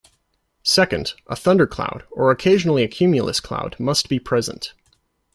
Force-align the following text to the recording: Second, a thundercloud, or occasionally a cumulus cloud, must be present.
Second, 0.63 1.13
a 1.27 1.35
thundercloud, 1.35 2.05
or 2.09 2.31
occasionally 2.31 2.81
a 2.81 2.87
cumulus 2.87 3.39
cloud, 3.39 3.75
must 3.79 4.09
be 4.09 4.17
present. 4.17 4.73